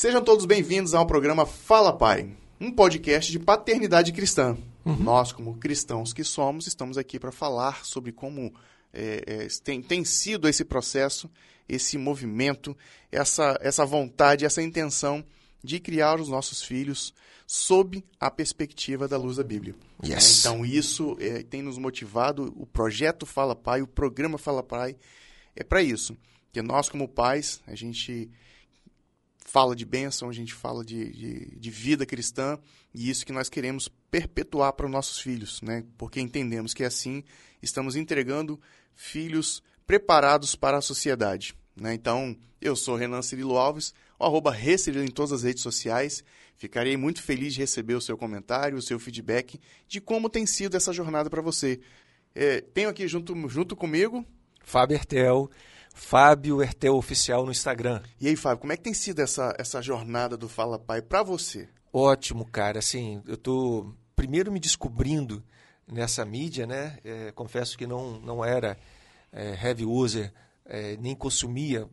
[0.00, 4.56] Sejam todos bem-vindos ao programa Fala Pai, um podcast de paternidade cristã.
[4.82, 4.96] Uhum.
[4.96, 8.50] Nós, como cristãos que somos, estamos aqui para falar sobre como
[8.94, 11.30] é, é, tem, tem sido esse processo,
[11.68, 12.74] esse movimento,
[13.12, 15.22] essa, essa vontade, essa intenção
[15.62, 17.12] de criar os nossos filhos
[17.46, 19.74] sob a perspectiva da luz da Bíblia.
[20.02, 20.40] Yes.
[20.40, 24.96] Então, isso é, tem nos motivado, o projeto Fala Pai, o programa Fala Pai,
[25.54, 26.16] é para isso.
[26.50, 28.30] Que nós, como pais, a gente
[29.44, 32.58] fala de bênção, a gente fala de, de, de vida cristã,
[32.94, 35.84] e isso que nós queremos perpetuar para os nossos filhos, né?
[35.96, 37.24] porque entendemos que assim
[37.62, 38.60] estamos entregando
[38.94, 41.54] filhos preparados para a sociedade.
[41.76, 41.94] Né?
[41.94, 46.22] Então, eu sou Renan Cirilo Alves, o arroba Recirilo em todas as redes sociais.
[46.56, 50.76] Ficarei muito feliz de receber o seu comentário, o seu feedback de como tem sido
[50.76, 51.80] essa jornada para você.
[52.34, 54.24] É, tenho aqui junto, junto comigo...
[54.62, 55.50] Fábio Ertel,
[55.94, 58.02] Fábio Ertel Oficial no Instagram.
[58.20, 61.22] E aí, Fábio, como é que tem sido essa, essa jornada do Fala Pai para
[61.22, 61.68] você?
[61.92, 62.78] Ótimo, cara.
[62.78, 65.42] Assim, eu estou primeiro me descobrindo
[65.90, 66.98] nessa mídia, né?
[67.04, 68.78] É, confesso que não, não era
[69.32, 70.32] é, heavy user,
[70.64, 71.88] é, nem consumia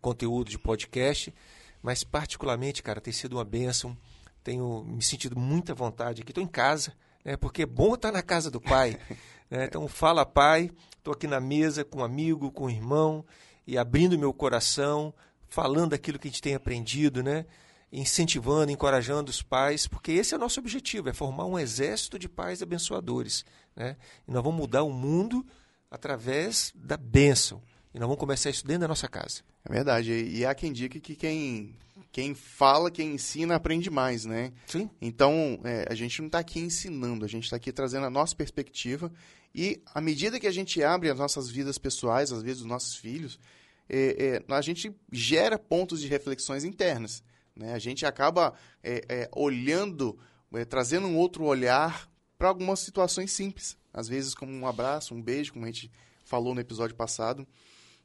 [0.00, 1.34] conteúdo de podcast,
[1.82, 3.96] mas particularmente, cara, tem sido uma bênção.
[4.42, 6.30] Tenho me sentido muita vontade aqui.
[6.30, 6.92] Estou em casa,
[7.26, 7.36] né?
[7.36, 8.96] Porque é bom estar na casa do pai.
[9.50, 9.64] né?
[9.64, 10.70] Então, fala pai.
[10.96, 13.24] Estou aqui na mesa com um amigo, com um irmão
[13.66, 15.12] e abrindo meu coração,
[15.48, 17.44] falando aquilo que a gente tem aprendido, né?
[17.92, 22.28] incentivando, encorajando os pais, porque esse é o nosso objetivo, é formar um exército de
[22.28, 23.44] pais abençoadores.
[23.74, 23.96] Né?
[24.26, 25.46] E nós vamos mudar o mundo
[25.90, 27.62] através da bênção.
[27.94, 29.42] E nós vamos começar isso dentro da nossa casa.
[29.64, 30.12] É verdade.
[30.12, 31.76] E há quem diga que quem,
[32.16, 34.50] quem fala, quem ensina, aprende mais, né?
[34.66, 34.88] Sim.
[35.02, 38.34] Então, é, a gente não está aqui ensinando, a gente está aqui trazendo a nossa
[38.34, 39.12] perspectiva.
[39.54, 42.96] E à medida que a gente abre as nossas vidas pessoais, às vezes dos nossos
[42.96, 43.38] filhos,
[43.86, 47.22] é, é, a gente gera pontos de reflexões internas.
[47.54, 47.74] Né?
[47.74, 50.18] A gente acaba é, é, olhando,
[50.54, 53.76] é, trazendo um outro olhar para algumas situações simples.
[53.92, 55.92] Às vezes, como um abraço, um beijo, como a gente
[56.24, 57.46] falou no episódio passado.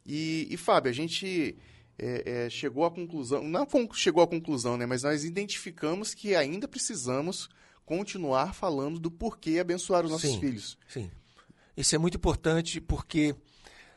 [0.06, 1.58] E, e Fábio, a gente
[1.98, 6.68] é, é, chegou à conclusão, não chegou à conclusão, né, mas nós identificamos que ainda
[6.68, 7.50] precisamos
[7.86, 10.78] continuar falando do porquê abençoar os nossos sim, filhos.
[10.88, 11.12] Sim.
[11.76, 13.36] Isso é muito importante porque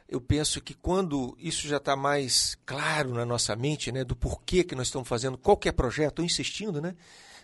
[0.09, 4.62] eu penso que quando isso já está mais claro na nossa mente, né, do porquê
[4.62, 6.94] que nós estamos fazendo qualquer projeto, estou insistindo, né?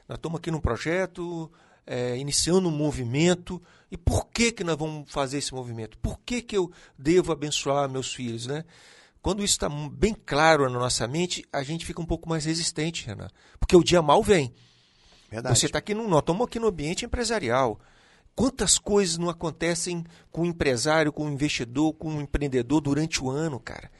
[0.08, 1.50] Nós estamos aqui num projeto,
[1.86, 5.98] é, iniciando um movimento, e por que que nós vamos fazer esse movimento?
[5.98, 8.64] Por que que eu devo abençoar meus filhos, né?
[9.22, 13.06] Quando isso está bem claro na nossa mente, a gente fica um pouco mais resistente,
[13.06, 14.54] Renan, porque o dia mal vem.
[15.30, 15.58] Verdade.
[15.58, 17.78] Você está aqui no, nós estamos aqui no ambiente empresarial.
[18.34, 23.30] Quantas coisas não acontecem com o empresário, com o investidor, com o empreendedor durante o
[23.30, 23.90] ano, cara?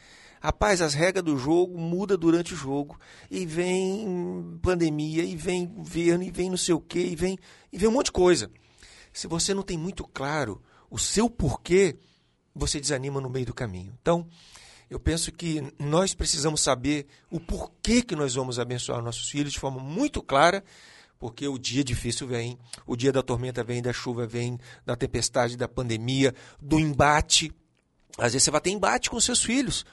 [0.41, 2.99] Rapaz, as regras do jogo mudam durante o jogo.
[3.31, 7.39] E vem pandemia, e vem governo, e vem não sei o quê, e vem,
[7.71, 8.51] e vem um monte de coisa.
[9.13, 11.99] Se você não tem muito claro o seu porquê,
[12.55, 13.93] você desanima no meio do caminho.
[14.01, 14.27] Então,
[14.91, 19.61] eu penso que nós precisamos saber o porquê que nós vamos abençoar nossos filhos de
[19.61, 20.65] forma muito clara
[21.21, 25.55] porque o dia difícil vem, o dia da tormenta vem, da chuva vem, da tempestade,
[25.55, 27.53] da pandemia, do embate.
[28.17, 29.85] Às vezes você vai ter embate com seus filhos,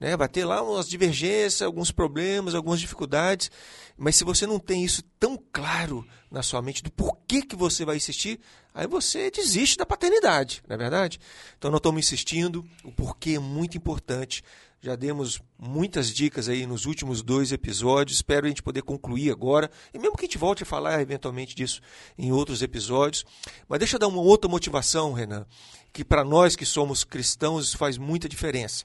[0.00, 0.16] né?
[0.16, 3.50] vai ter lá umas divergências, alguns problemas, algumas dificuldades,
[3.96, 7.84] mas se você não tem isso tão claro na sua mente do porquê que você
[7.84, 8.38] vai insistir,
[8.74, 11.18] aí você desiste da paternidade, não é verdade?
[11.56, 14.42] Então nós estamos insistindo, o porquê é muito importante.
[14.86, 18.18] Já demos muitas dicas aí nos últimos dois episódios.
[18.18, 19.68] Espero a gente poder concluir agora.
[19.92, 21.80] E mesmo que a gente volte a falar eventualmente disso
[22.16, 23.24] em outros episódios.
[23.68, 25.44] Mas deixa eu dar uma outra motivação, Renan,
[25.92, 28.84] que para nós que somos cristãos isso faz muita diferença.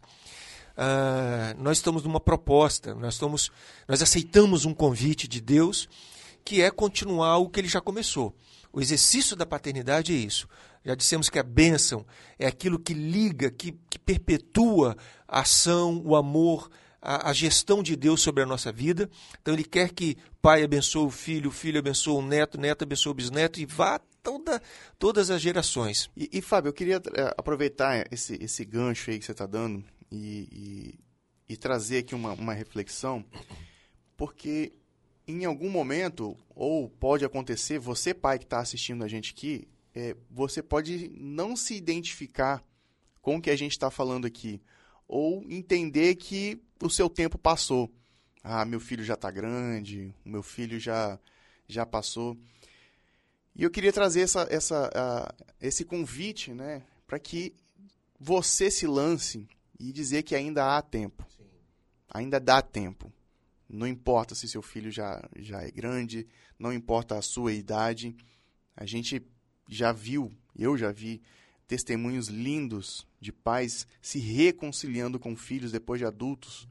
[0.71, 3.51] Uh, nós estamos numa proposta, nós, estamos,
[3.87, 5.87] nós aceitamos um convite de Deus
[6.43, 8.35] que é continuar o que ele já começou.
[8.73, 10.47] O exercício da paternidade é isso.
[10.83, 12.05] Já dissemos que a bênção
[12.39, 16.69] é aquilo que liga, que, que perpetua a ação, o amor,
[17.01, 19.09] a, a, gestão de Deus sobre a nossa vida.
[19.41, 22.83] Então ele quer que pai abençoe o filho, o filho abençoe o neto, o neto
[22.83, 24.61] abençoe o bisneto e vá toda,
[24.97, 26.09] todas as gerações.
[26.15, 29.83] E, e Fábio, eu queria é, aproveitar esse, esse gancho aí que você está dando
[30.11, 30.47] e,
[31.47, 33.25] e, e, trazer aqui uma, uma reflexão,
[34.17, 34.73] porque
[35.27, 40.15] em algum momento, ou pode acontecer, você pai que está assistindo a gente aqui, é,
[40.29, 42.63] você pode não se identificar
[43.21, 44.61] com o que a gente está falando aqui,
[45.07, 47.91] ou entender que o seu tempo passou.
[48.43, 51.19] Ah, meu filho já está grande, meu filho já,
[51.67, 52.37] já passou.
[53.55, 57.53] E eu queria trazer essa, essa, esse convite né, para que
[58.19, 59.47] você se lance
[59.81, 61.25] e dizer que ainda há tempo.
[61.35, 61.43] Sim.
[62.09, 63.11] Ainda dá tempo.
[63.67, 66.27] Não importa se seu filho já, já é grande,
[66.59, 68.15] não importa a sua idade.
[68.75, 69.21] A gente
[69.67, 71.21] já viu, eu já vi,
[71.67, 76.67] testemunhos lindos de pais se reconciliando com filhos depois de adultos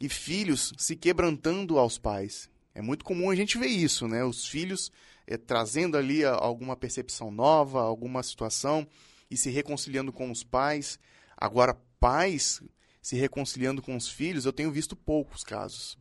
[0.00, 2.50] e filhos se quebrantando aos pais.
[2.74, 4.24] É muito comum a gente ver isso, né?
[4.24, 4.90] Os filhos
[5.26, 8.86] é, trazendo ali alguma percepção nova, alguma situação
[9.30, 10.98] e se reconciliando com os pais.
[11.36, 12.62] Agora, pais
[13.00, 15.96] se reconciliando com os filhos, eu tenho visto poucos casos.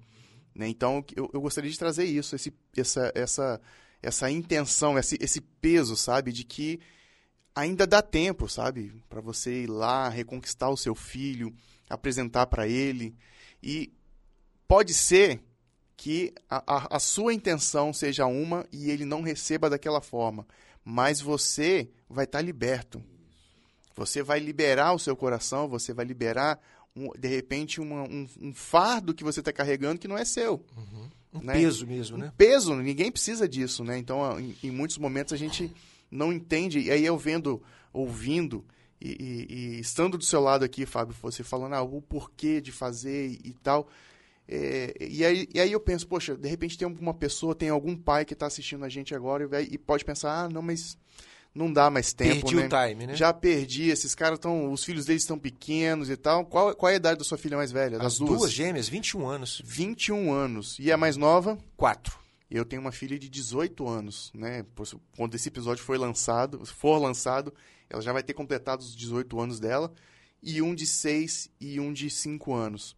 [0.53, 0.67] Né?
[0.67, 3.61] Então, eu, eu, gostaria de trazer isso, esse, essa, essa,
[4.01, 6.81] essa intenção, esse, esse peso, sabe, de que
[7.55, 11.55] ainda dá tempo, sabe, para você ir lá reconquistar o seu filho,
[11.89, 13.15] apresentar para ele.
[13.61, 13.89] E
[14.67, 15.41] pode ser
[15.95, 20.45] que a, a, a, sua intenção seja uma e ele não receba daquela forma,
[20.83, 23.01] mas você vai estar tá liberto.
[23.95, 26.59] Você vai liberar o seu coração, você vai liberar,
[26.95, 30.63] um, de repente, uma, um, um, fardo que você está carregando que não é seu.
[30.75, 31.09] Uhum.
[31.33, 31.53] Um né?
[31.53, 32.27] peso mesmo, né?
[32.27, 33.97] Um peso, ninguém precisa disso, né?
[33.97, 35.71] Então, em, em, muitos momentos a gente
[36.09, 37.61] não entende, e aí eu vendo,
[37.91, 38.65] ouvindo,
[39.01, 42.71] e, e, e estando do seu lado aqui, Fábio, você falando ah, o porquê de
[42.71, 43.89] fazer e, e tal,
[44.47, 47.95] é, e, aí, e aí eu penso, poxa, de repente tem alguma pessoa, tem algum
[47.95, 50.97] pai que está assistindo a gente agora e, e pode pensar, ah, não, mas
[51.53, 52.65] não dá mais tempo, perdi né?
[52.65, 53.15] o time, né?
[53.15, 56.45] Já perdi, esses caras estão, os filhos deles estão pequenos e tal.
[56.45, 57.97] Qual, qual é a idade da sua filha mais velha?
[58.01, 58.39] As duas?
[58.39, 59.61] duas gêmeas, 21 anos.
[59.63, 60.77] 21 anos.
[60.79, 61.57] E a mais nova?
[61.77, 62.17] Quatro.
[62.49, 64.65] Eu tenho uma filha de 18 anos, né?
[65.15, 67.53] Quando esse episódio foi lançado, for lançado,
[67.89, 69.91] ela já vai ter completado os 18 anos dela.
[70.41, 72.95] E um de 6 e um de 5 anos.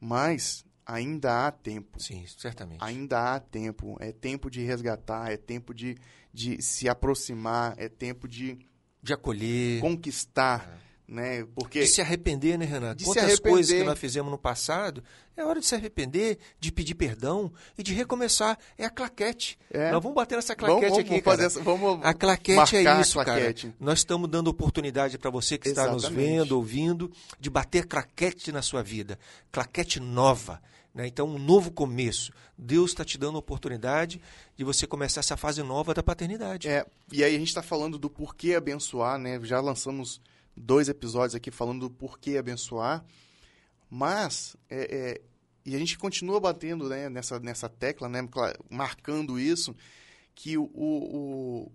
[0.00, 2.00] Mas ainda há tempo.
[2.02, 2.82] Sim, certamente.
[2.82, 3.96] Ainda há tempo.
[4.00, 5.96] É tempo de resgatar, é tempo de,
[6.32, 8.58] de se aproximar, é tempo de...
[9.02, 9.80] De acolher.
[9.80, 10.78] Conquistar.
[10.88, 10.92] É.
[11.12, 11.46] Né?
[11.54, 11.80] Porque...
[11.80, 12.96] De se arrepender, né, Renato?
[12.96, 15.02] De Quantas coisas que nós fizemos no passado,
[15.36, 18.58] é hora de se arrepender, de pedir perdão e de recomeçar.
[18.78, 19.58] É a claquete.
[19.70, 19.90] É.
[19.90, 21.44] Nós vamos bater nessa claquete vamos, aqui, vamos cara.
[21.44, 23.66] Essa, vamos a claquete é isso, claquete.
[23.66, 23.76] cara.
[23.78, 26.06] Nós estamos dando oportunidade para você que está Exatamente.
[26.06, 29.18] nos vendo, ouvindo, de bater claquete na sua vida.
[29.50, 30.62] Claquete nova
[30.94, 31.06] né?
[31.06, 32.32] Então, um novo começo.
[32.56, 34.20] Deus está te dando a oportunidade
[34.56, 36.68] de você começar essa fase nova da paternidade.
[36.68, 39.40] É, e aí a gente está falando do porquê abençoar, né?
[39.42, 40.20] Já lançamos
[40.56, 43.04] dois episódios aqui falando do porquê abençoar,
[43.88, 45.20] mas é, é,
[45.64, 48.20] e a gente continua batendo né, nessa, nessa tecla, né,
[48.68, 49.74] marcando isso,
[50.34, 51.72] que o, o,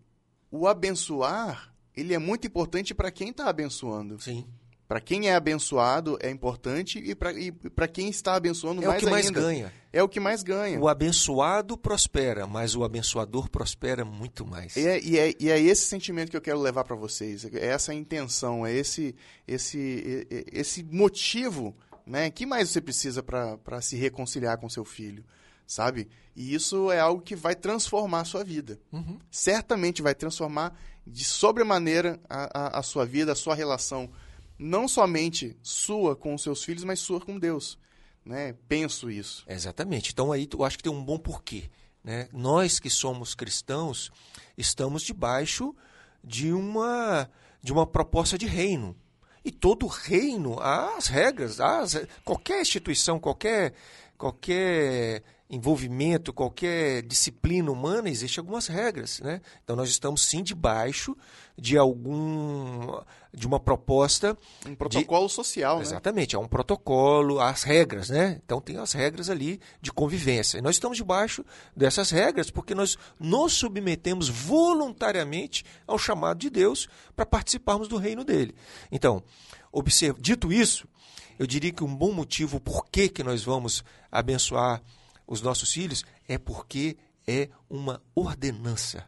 [0.52, 4.20] o abençoar ele é muito importante para quem está abençoando.
[4.22, 4.46] Sim.
[4.88, 9.10] Para quem é abençoado é importante e para quem está abençoando é mais ainda.
[9.10, 9.74] É o que mais ganha.
[9.92, 10.80] É o que mais ganha.
[10.80, 14.78] O abençoado prospera, mas o abençoador prospera muito mais.
[14.78, 17.44] E é, e é, e é esse sentimento que eu quero levar para vocês.
[17.54, 19.14] É essa intenção, é esse,
[19.46, 21.76] esse, esse motivo.
[22.06, 22.30] Né?
[22.30, 25.26] que mais você precisa para se reconciliar com seu filho?
[25.66, 26.08] Sabe?
[26.34, 28.80] E isso é algo que vai transformar a sua vida.
[28.94, 29.20] Uhum.
[29.30, 34.10] Certamente vai transformar de sobremaneira a, a, a sua vida, a sua relação
[34.58, 37.78] não somente sua com os seus filhos, mas sua com Deus.
[38.26, 38.56] Né?
[38.68, 39.46] Penso isso.
[39.48, 40.12] Exatamente.
[40.12, 41.70] Então aí eu acho que tem um bom porquê.
[42.04, 42.28] Né?
[42.34, 44.12] Nós que somos cristãos
[44.58, 45.76] estamos debaixo
[46.24, 47.30] de uma
[47.62, 48.96] de uma proposta de reino.
[49.44, 53.74] E todo reino há as regras, há as, qualquer instituição, qualquer
[54.18, 59.42] qualquer envolvimento, qualquer disciplina humana, existe algumas regras, né?
[59.64, 61.16] Então nós estamos sim debaixo
[61.58, 63.00] de algum
[63.34, 65.84] de uma proposta um protocolo de, social, né?
[65.84, 68.42] Exatamente, é um protocolo, as regras, né?
[68.44, 70.58] Então tem as regras ali de convivência.
[70.58, 71.46] E nós estamos debaixo
[71.76, 78.26] dessas regras porque nós nos submetemos voluntariamente ao chamado de Deus para participarmos do reino
[78.26, 78.54] dele.
[78.92, 79.24] Então,
[79.72, 80.88] observe, dito isso,
[81.38, 84.82] eu diria que um bom motivo por que, que nós vamos abençoar
[85.26, 89.06] os nossos filhos é porque é uma ordenança.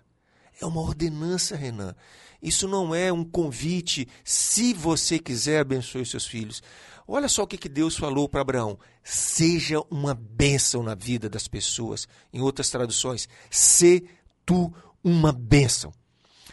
[0.62, 1.95] É uma ordenança, Renan.
[2.41, 6.62] Isso não é um convite, se você quiser, abençoe seus filhos.
[7.07, 11.48] Olha só o que, que Deus falou para Abraão: seja uma bênção na vida das
[11.48, 12.07] pessoas.
[12.31, 14.07] Em outras traduções, se
[14.45, 15.93] tu uma bênção.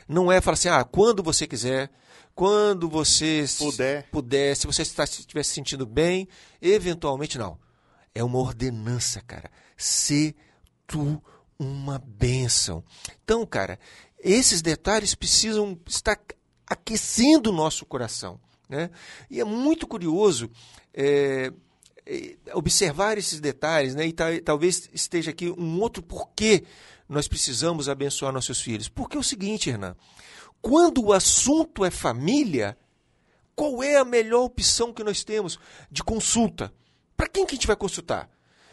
[0.09, 1.91] Não é falar assim, ah, quando você quiser,
[2.37, 6.29] quando você puder, puder se você estiver se sentindo bem,
[6.61, 7.59] eventualmente não.
[8.15, 9.51] É uma ordenança, cara.
[9.75, 10.37] Se
[10.87, 11.21] tu
[11.59, 12.85] uma bênção.
[13.25, 13.79] Então, cara,
[14.19, 16.21] esses detalhes precisam estar
[16.67, 18.39] aquecendo o nosso coração.
[18.69, 18.91] Né?
[19.31, 20.51] E é muito curioso
[20.93, 21.51] é,
[22.53, 24.07] observar esses detalhes, né?
[24.07, 24.13] e
[24.43, 26.65] talvez esteja aqui um outro porquê
[27.09, 28.91] nós precisamos abençoar nossos filhos.
[28.91, 29.97] Porque é o seguinte, Hernan,
[30.61, 32.77] quando o assunto é família,
[33.55, 35.59] qual é a melhor opção que nós temos
[35.91, 36.73] de consulta?
[37.17, 38.29] Para quem que a gente vai consultar?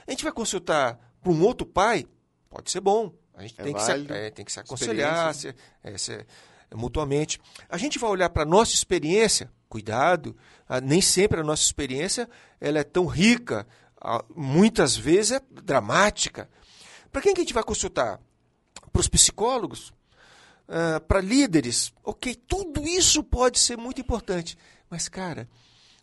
[0.05, 2.05] A gente vai consultar para um outro pai,
[2.49, 3.13] pode ser bom.
[3.35, 6.25] A gente É tem, que se, é, tem que se aconselhar se, é, se-
[6.75, 7.39] mutuamente.
[7.69, 10.35] A gente vai olhar para a nossa experiência, cuidado,
[10.67, 13.65] ah, nem sempre a nossa experiência ela é tão rica,
[14.01, 16.49] ah, muitas vezes é dramática.
[17.11, 18.19] Para quem que a gente vai consultar?
[18.91, 19.93] Para os psicólogos?
[20.67, 21.93] Ah, para líderes?
[22.03, 24.57] Ok, tudo isso pode ser muito importante.
[24.89, 25.49] Mas, cara,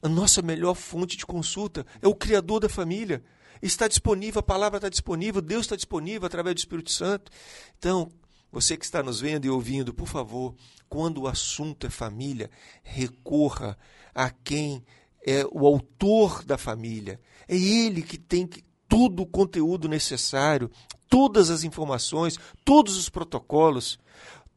[0.02, 3.23] a nossa melhor fonte de consulta é o Criador da família.
[3.62, 7.31] Está disponível, a palavra está disponível, Deus está disponível através do Espírito Santo.
[7.79, 8.11] Então,
[8.50, 10.55] você que está nos vendo e ouvindo, por favor,
[10.88, 12.50] quando o assunto é família,
[12.83, 13.79] recorra
[14.14, 14.85] a quem
[15.25, 17.21] é o autor da família.
[17.47, 20.71] É ele que tem que, todo o conteúdo necessário,
[21.09, 23.99] todas as informações, todos os protocolos,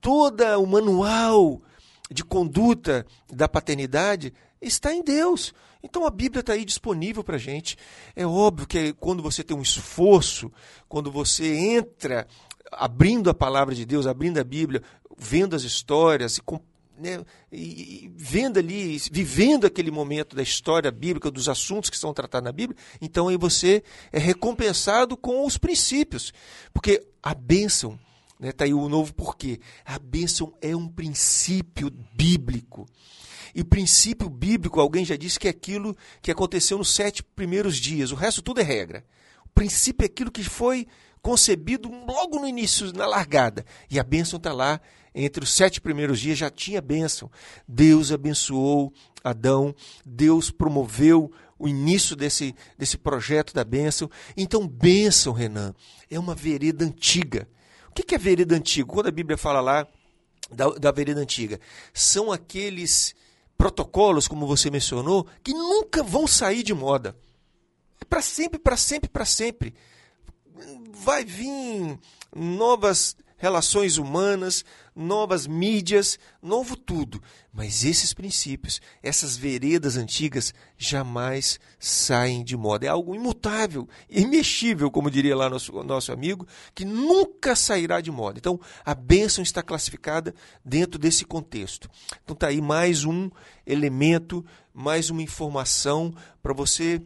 [0.03, 1.61] todo o manual
[2.11, 5.53] de conduta da paternidade está em Deus.
[5.81, 7.77] Então a Bíblia está aí disponível para a gente.
[8.15, 10.51] É óbvio que quando você tem um esforço,
[10.89, 12.27] quando você entra
[12.69, 14.83] abrindo a palavra de Deus, abrindo a Bíblia,
[15.17, 16.39] vendo as histórias,
[16.97, 22.45] né, e vendo ali, vivendo aquele momento da história bíblica, dos assuntos que são tratados
[22.45, 26.33] na Bíblia, então aí você é recompensado com os princípios.
[26.73, 27.97] Porque a bênção,
[28.41, 32.87] está aí o novo porquê, a bênção é um princípio bíblico.
[33.55, 38.11] E princípio bíblico, alguém já disse que é aquilo que aconteceu nos sete primeiros dias,
[38.11, 39.05] o resto tudo é regra.
[39.45, 40.87] O princípio é aquilo que foi
[41.21, 43.65] concebido logo no início, na largada.
[43.89, 44.79] E a bênção está lá.
[45.15, 47.29] Entre os sete primeiros dias já tinha bênção.
[47.67, 48.91] Deus abençoou
[49.23, 49.73] Adão,
[50.05, 54.09] Deus promoveu o início desse, desse projeto da bênção.
[54.35, 55.73] Então, bênção, Renan,
[56.09, 57.47] é uma vereda antiga.
[57.93, 58.87] O que é vereda antiga?
[58.87, 59.87] Quando a Bíblia fala lá
[60.49, 61.59] da, da vereda antiga,
[61.93, 63.13] são aqueles
[63.55, 67.15] protocolos, como você mencionou, que nunca vão sair de moda.
[68.01, 69.75] É para sempre, para sempre, para sempre.
[70.91, 71.99] Vai vir
[72.35, 74.63] novas relações humanas,
[74.95, 77.21] novas mídias, novo tudo.
[77.51, 82.85] Mas esses princípios, essas veredas antigas, jamais saem de moda.
[82.85, 88.39] É algo imutável, imexível, como diria lá nosso, nosso amigo, que nunca sairá de moda.
[88.39, 90.33] Então, a bênção está classificada
[90.63, 91.89] dentro desse contexto.
[92.23, 93.29] Então, está aí mais um
[93.67, 97.01] elemento, mais uma informação para você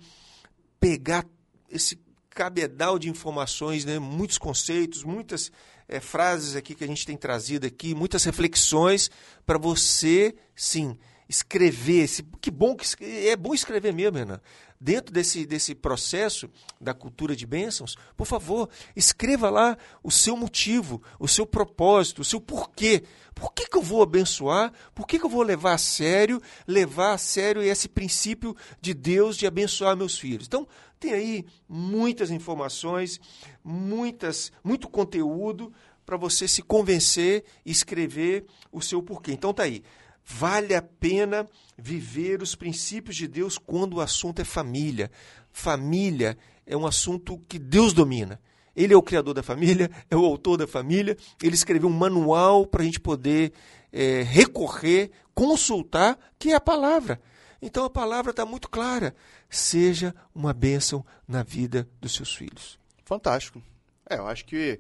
[0.80, 1.26] pegar
[1.68, 3.98] esse cabedal de informações, né?
[3.98, 5.52] muitos conceitos, muitas
[5.88, 9.10] eh, frases aqui que a gente tem trazido aqui, muitas reflexões
[9.46, 10.98] para você, sim,
[11.30, 12.10] escrever.
[12.42, 14.42] Que bom que é bom escrever mesmo, Renan.
[14.80, 16.48] Dentro desse, desse processo
[16.80, 22.26] da cultura de bênçãos, por favor, escreva lá o seu motivo, o seu propósito, o
[22.26, 23.04] seu porquê.
[23.34, 24.72] Por que, que eu vou abençoar?
[24.94, 29.36] Por que, que eu vou levar a sério, levar a sério esse princípio de Deus
[29.36, 30.46] de abençoar meus filhos?
[30.46, 30.68] Então,
[31.00, 33.20] tem aí muitas informações,
[33.64, 35.72] muitas, muito conteúdo
[36.06, 39.32] para você se convencer e escrever o seu porquê.
[39.32, 39.84] Então tá aí.
[40.26, 45.12] Vale a pena viver os princípios de Deus quando o assunto é família.
[45.52, 48.40] Família é um assunto que Deus domina.
[48.76, 51.18] Ele é o criador da família, é o autor da família.
[51.42, 53.54] Ele escreveu um manual para a gente poder
[53.92, 57.22] eh, recorrer, consultar, que é a palavra.
[57.62, 59.16] Então a palavra está muito clara.
[59.50, 62.80] Seja uma bênção na vida dos seus filhos.
[63.04, 63.62] Fantástico.
[64.10, 64.80] É, eu acho que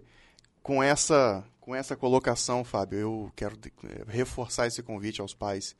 [0.62, 5.76] com essa, com essa colocação, Fábio, eu quero eh, reforçar esse convite aos pais.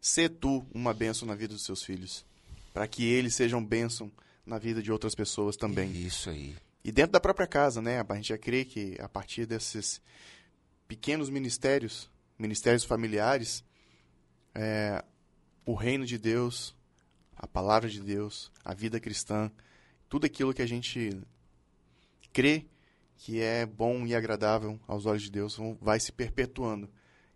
[0.00, 2.26] Ser tu uma bênção na vida dos seus filhos.
[2.72, 4.10] Para que eles sejam bênção
[4.44, 5.90] na vida de outras pessoas também.
[5.92, 6.54] Isso aí.
[6.84, 8.04] E dentro da própria casa, né?
[8.06, 10.02] A gente já crê que a partir desses
[10.86, 13.64] pequenos ministérios, ministérios familiares,
[14.54, 15.02] é,
[15.64, 16.74] o reino de Deus,
[17.36, 19.50] a palavra de Deus, a vida cristã,
[20.08, 21.20] tudo aquilo que a gente
[22.32, 22.66] crê
[23.16, 26.90] que é bom e agradável aos olhos de Deus vai se perpetuando.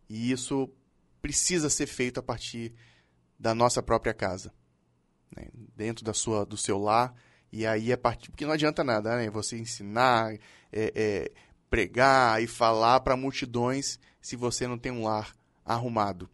[0.08, 0.68] E isso
[1.22, 2.74] precisa ser feito a partir
[3.38, 4.52] da nossa própria casa,
[5.34, 5.48] né?
[5.76, 7.14] dentro da sua, do seu lar.
[7.50, 9.30] E aí é partir, porque não adianta nada, né?
[9.30, 11.32] Você ensinar, é, é,
[11.70, 16.28] pregar e falar para multidões se você não tem um lar arrumado.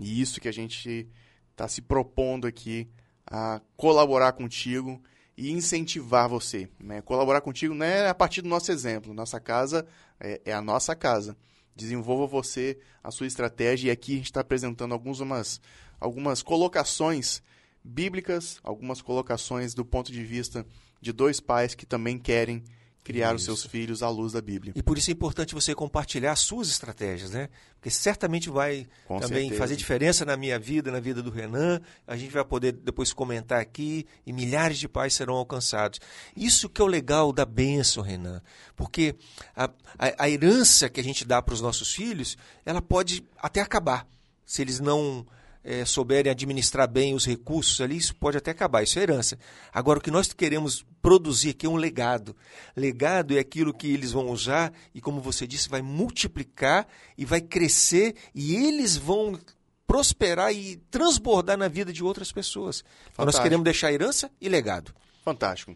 [0.00, 1.08] E isso que a gente
[1.54, 2.88] está se propondo aqui
[3.26, 5.00] a colaborar contigo
[5.36, 6.68] e incentivar você.
[6.78, 7.00] Né?
[7.00, 9.14] Colaborar contigo não é a partir do nosso exemplo.
[9.14, 9.86] Nossa casa
[10.20, 11.36] é, é a nossa casa.
[11.74, 15.60] Desenvolva você a sua estratégia e aqui a gente está apresentando algumas,
[15.98, 17.42] algumas colocações
[17.82, 20.66] bíblicas, algumas colocações do ponto de vista
[21.00, 22.62] de dois pais que também querem
[23.04, 24.72] criar os seus filhos à luz da Bíblia.
[24.74, 27.50] E por isso é importante você compartilhar as suas estratégias, né?
[27.74, 29.60] Porque certamente vai Com também certeza.
[29.60, 31.82] fazer diferença na minha vida, na vida do Renan.
[32.06, 36.00] A gente vai poder depois comentar aqui e milhares de pais serão alcançados.
[36.34, 38.40] Isso que é o legal da bênção, Renan.
[38.74, 39.14] Porque
[39.54, 39.64] a,
[39.98, 44.08] a, a herança que a gente dá para os nossos filhos, ela pode até acabar.
[44.46, 45.26] Se eles não
[45.64, 49.38] é, souberem administrar bem os recursos ali, isso pode até acabar, isso é herança.
[49.72, 52.36] Agora, o que nós queremos produzir aqui é um legado.
[52.76, 57.40] Legado é aquilo que eles vão usar e, como você disse, vai multiplicar e vai
[57.40, 59.40] crescer e eles vão
[59.86, 62.84] prosperar e transbordar na vida de outras pessoas.
[63.12, 64.94] Então, nós queremos deixar herança e legado.
[65.24, 65.74] Fantástico.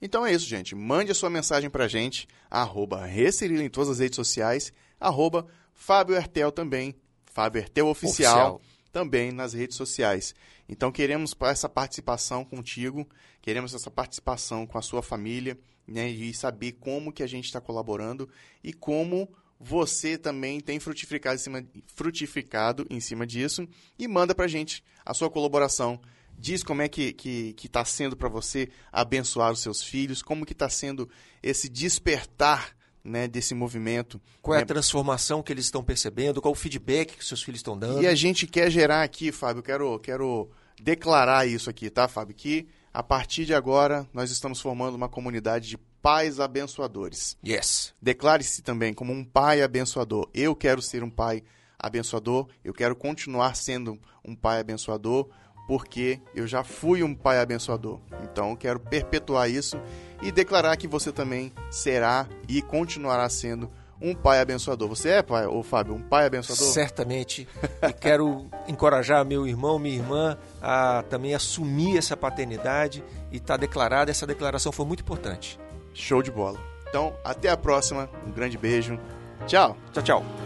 [0.00, 0.74] Então é isso, gente.
[0.74, 6.14] Mande a sua mensagem pra gente, arroba Recirila em todas as redes sociais, arroba Fábio
[6.14, 8.60] Hertel também, Fábio Hertel Oficial, Oficial.
[8.96, 10.34] Também nas redes sociais.
[10.66, 13.06] Então queremos essa participação contigo,
[13.42, 17.60] queremos essa participação com a sua família, né, e saber como que a gente está
[17.60, 18.26] colaborando
[18.64, 19.28] e como
[19.60, 25.12] você também tem frutificado em cima, frutificado em cima disso e manda pra gente a
[25.12, 26.00] sua colaboração.
[26.38, 30.54] Diz como é que que está sendo para você abençoar os seus filhos, como que
[30.54, 31.06] está sendo
[31.42, 32.74] esse despertar
[33.06, 34.20] né, desse movimento.
[34.42, 34.66] Qual é a né?
[34.66, 36.42] transformação que eles estão percebendo?
[36.42, 38.02] Qual o feedback que seus filhos estão dando?
[38.02, 42.34] E a gente quer gerar aqui, Fábio, quero, quero declarar isso aqui, tá, Fábio?
[42.34, 47.36] Que a partir de agora nós estamos formando uma comunidade de pais abençoadores.
[47.46, 47.94] Yes.
[48.00, 50.28] Declare-se também como um pai abençoador.
[50.32, 51.42] Eu quero ser um pai
[51.78, 55.28] abençoador, eu quero continuar sendo um pai abençoador,
[55.66, 57.98] porque eu já fui um pai abençoador.
[58.22, 59.80] Então eu quero perpetuar isso
[60.22, 63.70] e declarar que você também será e continuará sendo
[64.00, 64.88] um pai abençoador.
[64.88, 66.66] Você é, pai, ô Fábio, um pai abençoador?
[66.66, 67.48] Certamente.
[67.82, 74.10] E quero encorajar meu irmão, minha irmã a também assumir essa paternidade e está declarada.
[74.10, 75.58] Essa declaração foi muito importante.
[75.94, 76.60] Show de bola.
[76.88, 78.08] Então, até a próxima.
[78.26, 78.98] Um grande beijo.
[79.46, 79.76] Tchau.
[79.92, 80.45] Tchau, tchau.